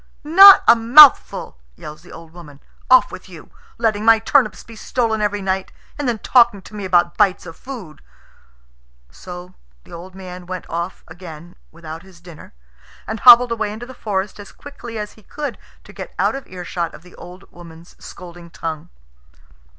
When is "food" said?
7.55-8.01